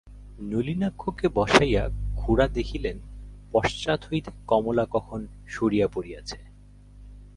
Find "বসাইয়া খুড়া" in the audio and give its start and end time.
1.29-2.47